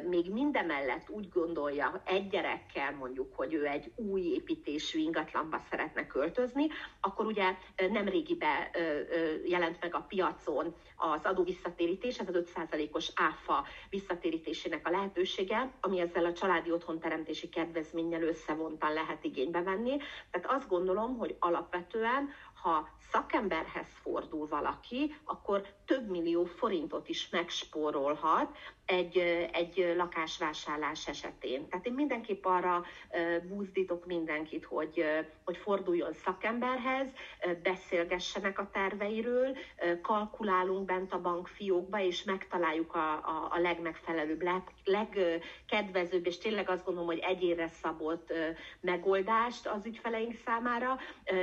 még 0.10 0.32
mindemellett 0.32 1.10
úgy 1.10 1.30
gondolja 1.30 2.02
egy 2.06 2.28
gyerekkel 2.28 2.92
mondjuk, 2.92 3.36
hogy 3.36 3.54
ő 3.54 3.66
egy 3.66 3.92
új 3.96 4.22
építésű 4.22 5.00
ingatlanba 5.00 5.62
szeretne 5.70 6.08
költözni, 6.08 6.68
akkor 7.02 7.26
ugye 7.26 7.56
nem 7.90 8.08
régibe 8.08 8.72
jelent 9.46 9.78
meg 9.82 9.96
a 9.96 10.06
piacon 10.08 10.76
az 11.04 11.26
adó 11.26 11.44
visszatérítés, 11.44 12.20
ez 12.20 12.28
az 12.28 12.44
5%-os 12.56 13.12
áfa 13.16 13.66
visszatérítésének 13.90 14.88
a 14.88 14.92
lehetősége, 14.92 15.72
ami 15.82 16.00
ezzel 16.00 16.26
a 16.26 16.34
családi 16.34 16.72
otthonteremtési 16.72 17.50
kedvezménnyel 17.50 18.24
összevontan 18.24 18.94
lehet 18.94 19.24
igénybe 19.24 19.62
venni. 19.62 19.98
Tehát 20.32 20.58
azt 20.60 20.68
gondolom, 20.68 21.18
hogy 21.18 21.36
alapvetően 21.40 22.30
ha 22.62 22.90
szakemberhez 23.12 23.88
fordul 24.02 24.48
valaki, 24.48 25.16
akkor 25.24 25.62
több 25.86 26.10
millió 26.10 26.44
forintot 26.44 27.10
is 27.10 27.30
megspórolhat 27.30 28.58
egy, 28.92 29.18
egy 29.52 29.94
lakásvásárlás 29.98 31.08
esetén. 31.08 31.68
Tehát 31.70 31.86
én 31.86 31.94
mindenképp 31.94 32.46
arra 32.46 32.86
buzdítok 33.48 34.06
mindenkit, 34.06 34.66
hogy, 34.66 35.04
hogy 35.44 35.58
forduljon 35.58 36.14
szakemberhez, 36.14 37.08
beszélgessenek 37.64 38.60
a 38.60 38.70
terveiről, 38.74 39.58
kalkulálunk 40.02 40.86
bent 40.86 41.14
a 41.14 41.22
bankfiókba, 41.22 42.00
és 42.00 42.24
megtaláljuk 42.24 42.96
a, 42.96 43.12
a, 43.14 43.48
a 43.50 43.60
legmegfelelőbb, 43.60 44.42
leg, 44.42 44.62
legkedvezőbb, 44.84 46.26
és 46.26 46.38
tényleg 46.38 46.70
azt 46.70 46.86
gondolom, 46.86 47.10
hogy 47.10 47.20
egyénre 47.20 47.68
szabott 47.68 48.34
megoldást 48.80 49.68
az 49.68 49.86
ügyfeleink 49.86 50.36
számára, 50.46 50.98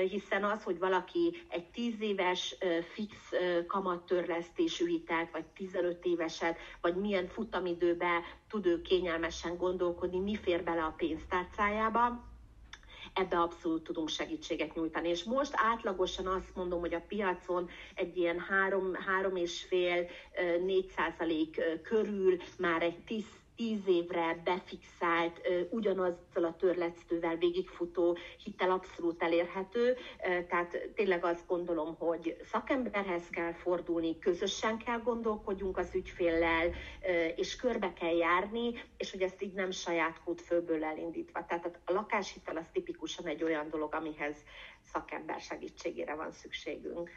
hiszen 0.08 0.44
az, 0.44 0.62
hogy 0.62 0.78
valaki 0.78 1.42
egy 1.48 1.64
10 1.64 2.00
éves 2.00 2.56
fix 2.92 3.16
kamattörlesztésű 3.66 4.86
hitelt, 4.86 5.30
vagy 5.30 5.44
15 5.44 6.04
éveset, 6.04 6.58
vagy 6.80 6.94
milyen 6.96 7.28
futamidőbe 7.38 8.22
tud 8.48 8.66
ő 8.66 8.82
kényelmesen 8.82 9.56
gondolkodni, 9.56 10.18
mi 10.18 10.36
fér 10.36 10.64
bele 10.64 10.82
a 10.82 10.94
pénztárcájába, 10.96 12.24
ebbe 13.14 13.40
abszolút 13.40 13.82
tudunk 13.82 14.08
segítséget 14.08 14.74
nyújtani. 14.74 15.08
És 15.08 15.24
most 15.24 15.52
átlagosan 15.54 16.26
azt 16.26 16.54
mondom, 16.54 16.80
hogy 16.80 16.94
a 16.94 17.04
piacon 17.08 17.68
egy 17.94 18.16
ilyen 18.16 18.44
3-3,5-4 18.70 20.90
százalék 20.96 21.60
körül 21.82 22.36
már 22.58 22.82
egy 22.82 22.98
10 22.98 23.24
tíz 23.58 23.86
évre 23.86 24.40
befixált, 24.44 25.40
ugyanazzal 25.70 26.44
a 26.44 26.56
törlectővel 26.56 27.36
végigfutó 27.36 28.16
hitel 28.44 28.70
abszolút 28.70 29.22
elérhető, 29.22 29.96
tehát 30.48 30.88
tényleg 30.94 31.24
azt 31.24 31.46
gondolom, 31.46 31.94
hogy 31.98 32.36
szakemberhez 32.44 33.28
kell 33.30 33.52
fordulni, 33.52 34.18
közösen 34.18 34.78
kell 34.78 34.98
gondolkodjunk 34.98 35.78
az 35.78 35.94
ügyféllel, 35.94 36.70
és 37.36 37.56
körbe 37.56 37.92
kell 37.92 38.16
járni, 38.16 38.84
és 38.96 39.10
hogy 39.10 39.22
ezt 39.22 39.42
így 39.42 39.52
nem 39.52 39.70
saját 39.70 40.20
kútfőből 40.24 40.84
elindítva. 40.84 41.46
Tehát 41.46 41.80
a 41.84 41.92
lakáshitel 41.92 42.56
az 42.56 42.66
tipikusan 42.72 43.26
egy 43.26 43.42
olyan 43.42 43.68
dolog, 43.70 43.94
amihez 43.94 44.36
szakember 44.92 45.40
segítségére 45.40 46.14
van 46.14 46.30
szükségünk 46.30 47.10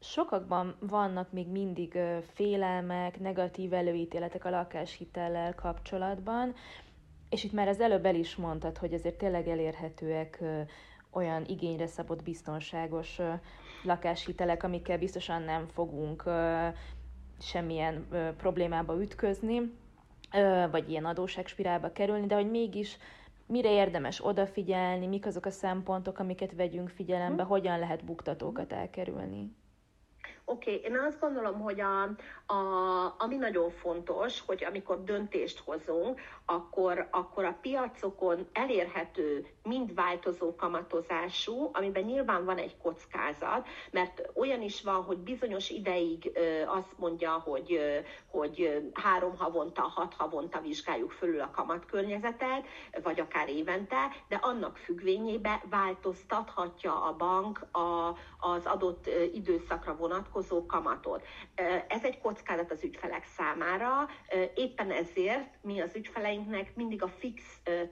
sokakban 0.00 0.76
vannak 0.80 1.32
még 1.32 1.48
mindig 1.48 1.98
félelmek, 2.34 3.20
negatív 3.20 3.72
előítéletek 3.72 4.44
a 4.44 4.50
lakáshitellel 4.50 5.54
kapcsolatban, 5.54 6.54
és 7.28 7.44
itt 7.44 7.52
már 7.52 7.68
az 7.68 7.80
előbb 7.80 8.04
el 8.04 8.14
is 8.14 8.36
mondtad, 8.36 8.78
hogy 8.78 8.94
azért 8.94 9.18
tényleg 9.18 9.48
elérhetőek 9.48 10.42
olyan 11.10 11.44
igényre 11.46 11.86
szabott 11.86 12.22
biztonságos 12.22 13.18
lakáshitelek, 13.84 14.62
amikkel 14.62 14.98
biztosan 14.98 15.42
nem 15.42 15.66
fogunk 15.66 16.24
semmilyen 17.40 18.06
problémába 18.36 19.02
ütközni, 19.02 19.72
vagy 20.70 20.90
ilyen 20.90 21.04
adóságspirálba 21.04 21.92
kerülni, 21.92 22.26
de 22.26 22.34
hogy 22.34 22.50
mégis 22.50 22.96
mire 23.46 23.72
érdemes 23.72 24.24
odafigyelni, 24.24 25.06
mik 25.06 25.26
azok 25.26 25.46
a 25.46 25.50
szempontok, 25.50 26.18
amiket 26.18 26.54
vegyünk 26.54 26.88
figyelembe, 26.88 27.42
hm. 27.42 27.48
hogyan 27.48 27.78
lehet 27.78 28.04
buktatókat 28.04 28.72
elkerülni. 28.72 29.52
Oké, 30.50 30.74
okay. 30.74 30.90
én 30.90 30.98
azt 30.98 31.20
gondolom, 31.20 31.60
hogy 31.60 31.80
a, 31.80 32.02
a, 32.52 33.14
ami 33.18 33.36
nagyon 33.36 33.70
fontos, 33.70 34.42
hogy 34.46 34.64
amikor 34.64 35.04
döntést 35.04 35.62
hozunk, 35.64 36.20
akkor, 36.44 37.08
akkor 37.10 37.44
a 37.44 37.58
piacokon 37.60 38.48
elérhető 38.52 39.46
mind 39.62 39.94
változó 39.94 40.54
kamatozású, 40.54 41.70
amiben 41.72 42.02
nyilván 42.02 42.44
van 42.44 42.58
egy 42.58 42.76
kockázat, 42.82 43.68
mert 43.90 44.30
olyan 44.34 44.62
is 44.62 44.82
van, 44.82 45.02
hogy 45.02 45.18
bizonyos 45.18 45.70
ideig 45.70 46.38
azt 46.66 46.98
mondja, 46.98 47.30
hogy, 47.30 47.80
hogy 48.26 48.90
három 48.92 49.36
havonta, 49.36 49.82
hat 49.82 50.14
havonta 50.14 50.60
vizsgáljuk 50.60 51.12
fölül 51.12 51.40
a 51.40 51.50
kamatkörnyezetet, 51.50 52.66
vagy 53.02 53.20
akár 53.20 53.48
évente, 53.48 53.96
de 54.28 54.36
annak 54.36 54.76
függvényében 54.76 55.60
változtathatja 55.70 57.02
a 57.02 57.16
bank 57.16 57.66
a, 57.72 58.16
az 58.40 58.66
adott 58.66 59.10
időszakra 59.32 59.96
vonatkozó 59.96 60.38
kamatot. 60.66 61.26
Ez 61.88 62.04
egy 62.04 62.20
kockázat 62.20 62.70
az 62.70 62.84
ügyfelek 62.84 63.24
számára, 63.36 64.08
éppen 64.54 64.90
ezért 64.90 65.48
mi 65.62 65.80
az 65.80 65.94
ügyfeleinknek 65.94 66.76
mindig 66.76 67.02
a 67.02 67.08
fix 67.08 67.42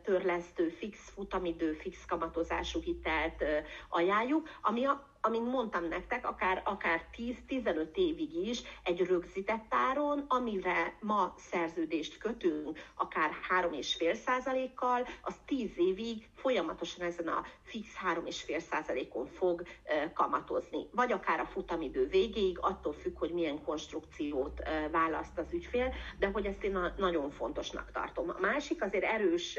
törlesztő, 0.02 0.68
fix 0.68 1.10
futamidő, 1.14 1.72
fix 1.72 2.04
kamatozású 2.04 2.80
hitelt 2.80 3.44
ajánljuk, 3.88 4.48
ami 4.62 4.84
a 4.84 5.17
amint 5.20 5.50
mondtam 5.50 5.88
nektek, 5.88 6.26
akár, 6.26 6.62
akár 6.64 7.04
10-15 7.48 7.94
évig 7.94 8.34
is 8.48 8.62
egy 8.82 9.00
rögzített 9.00 9.66
áron, 9.68 10.24
amire 10.28 10.96
ma 11.00 11.34
szerződést 11.36 12.18
kötünk, 12.18 12.78
akár 12.94 13.30
3,5 13.60 14.14
százalékkal, 14.14 15.06
az 15.22 15.34
10 15.46 15.70
évig 15.76 16.28
folyamatosan 16.34 17.06
ezen 17.06 17.28
a 17.28 17.44
fix 17.62 17.88
3,5 18.14 18.58
százalékon 18.58 19.26
fog 19.26 19.62
kamatozni. 20.14 20.86
Vagy 20.92 21.12
akár 21.12 21.40
a 21.40 21.46
futamidő 21.46 22.06
végéig, 22.06 22.58
attól 22.60 22.92
függ, 22.92 23.18
hogy 23.18 23.30
milyen 23.30 23.62
konstrukciót 23.62 24.62
választ 24.90 25.38
az 25.38 25.52
ügyfél, 25.52 25.94
de 26.18 26.26
hogy 26.26 26.46
ezt 26.46 26.62
én 26.64 26.92
nagyon 26.96 27.30
fontosnak 27.30 27.90
tartom. 27.92 28.28
A 28.28 28.40
másik 28.40 28.82
azért 28.82 29.04
erős 29.04 29.58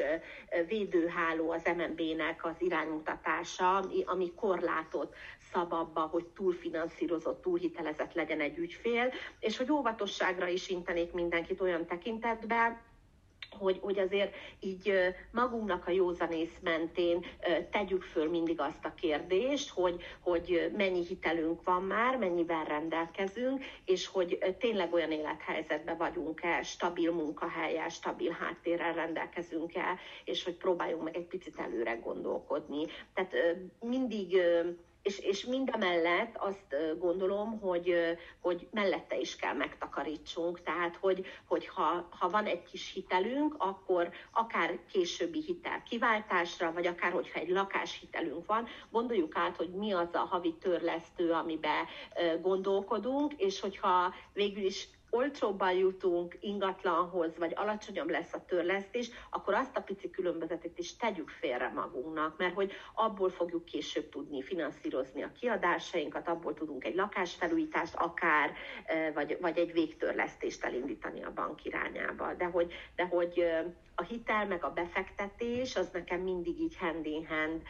védőháló 0.66 1.50
az 1.50 1.62
MNB-nek 1.76 2.44
az 2.44 2.54
iránymutatása, 2.58 3.84
ami 4.04 4.32
korlátot 4.34 5.14
szab 5.52 5.72
abba, 5.72 6.00
hogy 6.00 6.24
túlfinanszírozott, 6.24 7.42
túlhitelezett 7.42 8.12
legyen 8.12 8.40
egy 8.40 8.58
ügyfél, 8.58 9.12
és 9.38 9.56
hogy 9.56 9.70
óvatosságra 9.72 10.48
is 10.48 10.68
intenék 10.68 11.12
mindenkit 11.12 11.60
olyan 11.60 11.86
tekintetben, 11.86 12.80
hogy, 13.58 13.78
hogy 13.80 13.98
azért 13.98 14.34
így 14.60 14.92
magunknak 15.32 15.86
a 15.86 15.90
józanész 15.90 16.58
mentén 16.62 17.24
tegyük 17.70 18.02
föl 18.02 18.30
mindig 18.30 18.60
azt 18.60 18.84
a 18.84 18.94
kérdést, 18.94 19.70
hogy, 19.70 20.02
hogy 20.20 20.70
mennyi 20.76 21.04
hitelünk 21.06 21.64
van 21.64 21.82
már, 21.82 22.16
mennyivel 22.16 22.64
rendelkezünk, 22.64 23.64
és 23.84 24.06
hogy 24.06 24.54
tényleg 24.58 24.92
olyan 24.92 25.10
élethelyzetben 25.10 25.96
vagyunk-e, 25.96 26.62
stabil 26.62 27.12
munkahelyen, 27.12 27.88
stabil 27.88 28.36
háttérrel 28.40 28.92
rendelkezünk-e, 28.92 29.98
és 30.24 30.44
hogy 30.44 30.54
próbáljunk 30.54 31.02
meg 31.02 31.16
egy 31.16 31.26
picit 31.26 31.58
előre 31.58 31.94
gondolkodni. 31.94 32.84
Tehát 33.14 33.34
mindig 33.80 34.40
és, 35.02 35.18
és 35.18 35.44
mindemellett 35.44 36.36
azt 36.36 36.98
gondolom, 36.98 37.60
hogy, 37.60 37.94
hogy 38.40 38.68
mellette 38.70 39.18
is 39.18 39.36
kell 39.36 39.54
megtakarítsunk, 39.54 40.62
tehát 40.62 40.96
hogy, 40.96 41.26
hogy 41.44 41.66
ha, 41.66 42.08
ha 42.10 42.28
van 42.28 42.44
egy 42.46 42.62
kis 42.62 42.92
hitelünk, 42.92 43.54
akkor 43.58 44.10
akár 44.30 44.78
későbbi 44.92 45.42
hitel 45.42 45.82
kiváltásra, 45.82 46.72
vagy 46.72 46.86
akár 46.86 47.12
hogyha 47.12 47.38
egy 47.40 47.48
lakáshitelünk 47.48 48.46
van, 48.46 48.68
gondoljuk 48.90 49.36
át, 49.36 49.56
hogy 49.56 49.70
mi 49.70 49.92
az 49.92 50.08
a 50.12 50.18
havi 50.18 50.54
törlesztő, 50.60 51.30
amiben 51.30 51.86
gondolkodunk, 52.42 53.32
és 53.36 53.60
hogyha 53.60 54.14
végül 54.32 54.64
is 54.64 54.88
olcsóbban 55.10 55.72
jutunk 55.72 56.36
ingatlanhoz, 56.40 57.38
vagy 57.38 57.52
alacsonyabb 57.56 58.10
lesz 58.10 58.32
a 58.32 58.44
törlesztés, 58.44 59.10
akkor 59.30 59.54
azt 59.54 59.76
a 59.76 59.80
pici 59.80 60.10
különbözetet 60.10 60.78
is 60.78 60.96
tegyük 60.96 61.28
félre 61.28 61.68
magunknak, 61.68 62.38
mert 62.38 62.54
hogy 62.54 62.72
abból 62.94 63.30
fogjuk 63.30 63.64
később 63.64 64.08
tudni 64.08 64.42
finanszírozni 64.42 65.22
a 65.22 65.32
kiadásainkat, 65.40 66.28
abból 66.28 66.54
tudunk 66.54 66.84
egy 66.84 66.94
lakásfelújítást 66.94 67.94
akár, 67.94 68.52
e, 68.84 69.12
vagy, 69.12 69.36
vagy 69.40 69.58
egy 69.58 69.72
végtörlesztést 69.72 70.64
elindítani 70.64 71.22
a 71.22 71.32
bank 71.32 71.64
irányába. 71.64 72.34
De 72.34 72.44
hogy, 72.44 72.72
de 72.96 73.04
hogy 73.04 73.38
e, 73.38 73.74
a 74.00 74.04
hitel 74.04 74.46
meg 74.46 74.64
a 74.64 74.72
befektetés, 74.72 75.76
az 75.76 75.88
nekem 75.92 76.20
mindig 76.20 76.60
így 76.60 76.76
hand 76.76 77.06
in 77.06 77.26
hand 77.26 77.62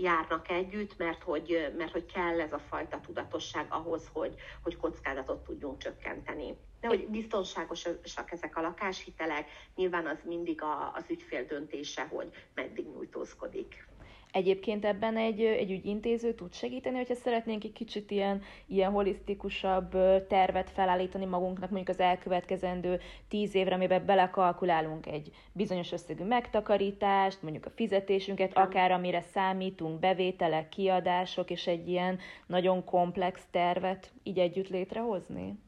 járnak 0.00 0.50
együtt, 0.50 0.96
mert 0.98 1.22
hogy, 1.22 1.72
mert 1.76 1.92
hogy 1.92 2.12
kell 2.12 2.40
ez 2.40 2.52
a 2.52 2.58
fajta 2.58 3.00
tudatosság 3.00 3.66
ahhoz, 3.68 4.08
hogy, 4.12 4.34
hogy 4.62 4.76
kockázatot 4.76 5.44
tudjunk 5.44 5.78
csökkenteni. 5.78 6.56
De 6.80 6.88
hogy 6.88 7.08
biztonságosak 7.08 8.30
ezek 8.30 8.56
a 8.56 8.60
lakáshitelek, 8.60 9.48
nyilván 9.74 10.06
az 10.06 10.18
mindig 10.24 10.62
a, 10.62 10.92
az 10.94 11.04
ügyfél 11.08 11.44
döntése, 11.44 12.06
hogy 12.06 12.30
meddig 12.54 12.86
nyújtózkodik. 12.86 13.88
Egyébként 14.32 14.84
ebben 14.84 15.16
egy, 15.16 15.40
egy 15.40 15.70
ügyintéző 15.70 16.34
tud 16.34 16.54
segíteni, 16.54 16.96
hogyha 16.96 17.14
szeretnénk 17.14 17.64
egy 17.64 17.72
kicsit 17.72 18.10
ilyen, 18.10 18.42
ilyen 18.66 18.90
holisztikusabb 18.90 19.90
tervet 20.26 20.70
felállítani 20.70 21.24
magunknak, 21.24 21.70
mondjuk 21.70 21.88
az 21.88 22.00
elkövetkezendő 22.04 23.00
tíz 23.28 23.54
évre, 23.54 23.74
amiben 23.74 24.06
belekalkulálunk 24.06 25.06
egy 25.06 25.30
bizonyos 25.52 25.92
összegű 25.92 26.24
megtakarítást, 26.24 27.42
mondjuk 27.42 27.66
a 27.66 27.70
fizetésünket, 27.70 28.56
akár 28.56 28.92
amire 28.92 29.20
számítunk, 29.20 29.98
bevételek, 30.00 30.68
kiadások, 30.68 31.50
és 31.50 31.66
egy 31.66 31.88
ilyen 31.88 32.18
nagyon 32.46 32.84
komplex 32.84 33.42
tervet 33.50 34.12
így 34.22 34.38
együtt 34.38 34.68
létrehozni? 34.68 35.58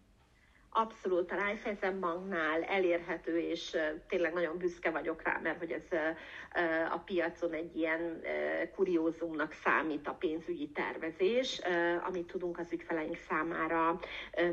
Abszolút 0.73 1.33
a 1.33 1.35
Raiffeisen 1.35 2.01
Banknál 2.01 2.63
elérhető, 2.63 3.39
és 3.39 3.77
tényleg 4.09 4.33
nagyon 4.33 4.59
büszke 4.59 4.91
vagyok 4.91 5.23
rá, 5.23 5.41
mert 5.43 5.59
hogy 5.59 5.71
ez 5.71 5.99
a 6.93 6.99
piacon 6.99 7.53
egy 7.53 7.77
ilyen 7.77 8.23
kuriózumnak 8.75 9.53
számít 9.53 10.09
a 10.09 10.15
pénzügyi 10.15 10.69
tervezés, 10.69 11.61
amit 12.07 12.27
tudunk 12.27 12.59
az 12.59 12.73
ügyfeleink 12.73 13.17
számára 13.29 14.01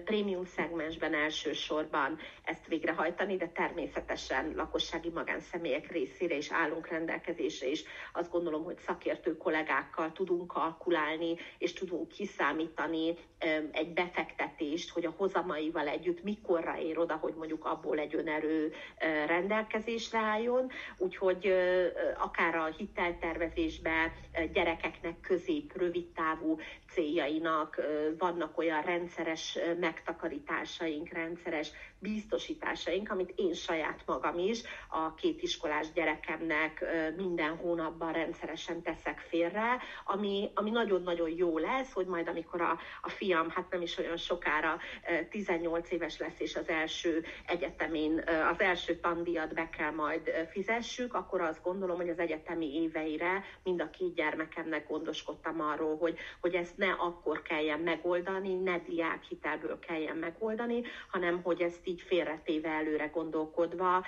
prémium 0.03 0.45
szegmensben 0.45 1.13
elsősorban 1.13 2.17
ezt 2.43 2.67
végrehajtani, 2.67 3.37
de 3.37 3.47
természetesen 3.47 4.53
lakossági 4.55 5.09
magánszemélyek 5.09 5.91
részére 5.91 6.35
is 6.35 6.51
állunk 6.51 6.87
rendelkezésre, 6.87 7.67
és 7.67 7.83
azt 8.13 8.31
gondolom, 8.31 8.63
hogy 8.63 8.77
szakértő 8.77 9.37
kollégákkal 9.37 10.11
tudunk 10.11 10.47
kalkulálni, 10.47 11.35
és 11.57 11.73
tudunk 11.73 12.07
kiszámítani 12.07 13.15
egy 13.71 13.93
befektetést, 13.93 14.89
hogy 14.89 15.05
a 15.05 15.13
hozamaival 15.17 15.87
együtt 15.87 16.08
mikorra 16.23 16.79
ér 16.79 16.99
oda, 16.99 17.15
hogy 17.15 17.33
mondjuk 17.37 17.65
abból 17.65 17.99
egy 17.99 18.15
önerő 18.15 18.73
rendelkezésre 19.27 20.19
álljon. 20.19 20.71
Úgyhogy 20.97 21.53
akár 22.17 22.55
a 22.55 22.65
hiteltervezésbe 22.65 24.13
gyerekeknek 24.53 25.19
közép, 25.21 25.77
rövid 25.77 26.07
távú 26.07 26.59
céljainak 26.91 27.81
vannak 28.17 28.57
olyan 28.57 28.81
rendszeres 28.81 29.57
megtakarításaink, 29.79 31.09
rendszeres 31.09 31.71
biztosításaink, 31.99 33.11
amit 33.11 33.33
én 33.35 33.53
saját 33.53 33.99
magam 34.05 34.37
is 34.37 34.61
a 34.89 35.13
két 35.13 35.41
iskolás 35.41 35.91
gyerekemnek 35.91 36.85
minden 37.17 37.55
hónapban 37.55 38.13
rendszeresen 38.13 38.81
teszek 38.81 39.19
félre, 39.19 39.77
ami, 40.05 40.51
ami 40.53 40.69
nagyon-nagyon 40.69 41.29
jó 41.29 41.57
lesz, 41.57 41.91
hogy 41.93 42.05
majd 42.05 42.27
amikor 42.27 42.61
a, 42.61 42.79
a 43.01 43.09
fiam, 43.09 43.49
hát 43.49 43.69
nem 43.69 43.81
is 43.81 43.97
olyan 43.97 44.17
sokára 44.17 44.77
18 45.29 45.91
éves 45.99 46.19
lesz, 46.19 46.39
és 46.39 46.55
az 46.55 46.69
első 46.69 47.23
egyetemén, 47.47 48.23
az 48.51 48.59
első 48.59 48.95
tandíjat 48.95 49.53
be 49.53 49.69
kell 49.69 49.91
majd 49.91 50.47
fizessük, 50.51 51.13
akkor 51.13 51.41
azt 51.41 51.63
gondolom, 51.63 51.95
hogy 51.97 52.09
az 52.09 52.19
egyetemi 52.19 52.81
éveire 52.81 53.43
mind 53.63 53.81
a 53.81 53.89
két 53.89 54.13
gyermekemnek 54.13 54.87
gondoskodtam 54.87 55.61
arról, 55.61 55.97
hogy, 55.97 56.17
hogy 56.41 56.55
ezt 56.55 56.77
ne 56.77 56.91
akkor 56.91 57.41
kelljen 57.41 57.79
megoldani, 57.79 58.53
ne 58.53 58.79
diák 58.79 59.23
hitelből 59.23 59.79
kelljen 59.79 60.17
megoldani, 60.17 60.81
hanem 61.11 61.41
hogy 61.43 61.61
ezt 61.61 61.87
így 61.87 62.01
félretéve 62.01 62.69
előre 62.69 63.05
gondolkodva 63.05 64.05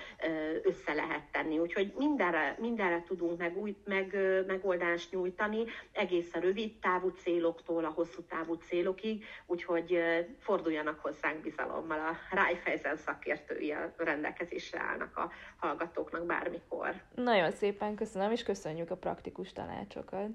össze 0.64 0.94
lehet 0.94 1.24
tenni. 1.32 1.60
Úgyhogy 1.60 1.94
mindenre, 1.98 2.58
mindenre 2.60 3.04
tudunk 3.08 3.38
meg, 3.38 3.58
új, 3.58 3.76
meg, 3.86 4.18
megoldást 4.48 5.12
nyújtani, 5.12 5.64
egészen 5.92 6.42
rövid 6.42 6.80
távú 6.80 7.10
céloktól 7.10 7.86
a 7.86 7.90
hosszú 7.96 8.22
távú 8.22 8.54
célokig, 8.54 9.26
úgyhogy 9.46 10.00
forduljanak 10.40 11.00
hozzánk 11.00 11.42
bizalommal. 11.82 12.00
A 12.32 12.36
Raiffeisen 12.36 12.98
szakértői 12.98 13.72
a 13.72 13.94
rendelkezésre 13.98 14.80
állnak 14.80 15.18
a 15.18 15.32
hallgatóknak 15.58 16.26
bármikor. 16.26 17.02
Nagyon 17.16 17.52
szépen 17.52 17.96
köszönöm, 17.96 18.32
és 18.32 18.44
köszönjük 18.44 18.92
a 18.92 18.96
praktikus 18.96 19.54
tanácsokat. 19.54 20.30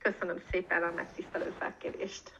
Köszönöm 0.00 0.42
szépen 0.50 0.82
a 0.82 0.92
megtisztelő 0.94 1.54
felkérést. 1.58 2.32